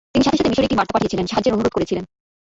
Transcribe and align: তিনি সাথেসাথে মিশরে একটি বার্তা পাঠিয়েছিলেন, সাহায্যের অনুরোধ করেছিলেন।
তিনি 0.13 0.23
সাথেসাথে 0.27 0.49
মিশরে 0.51 0.67
একটি 0.67 0.79
বার্তা 0.79 0.93
পাঠিয়েছিলেন, 0.95 1.29
সাহায্যের 1.31 1.55
অনুরোধ 1.55 1.71
করেছিলেন। 1.75 2.05